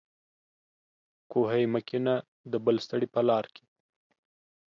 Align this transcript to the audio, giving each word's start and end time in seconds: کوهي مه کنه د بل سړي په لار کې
کوهي 1.31 1.63
مه 1.73 1.81
کنه 1.87 2.15
د 2.51 2.53
بل 2.65 2.77
سړي 2.87 3.07
په 3.15 3.21
لار 3.27 3.45
کې 3.53 3.63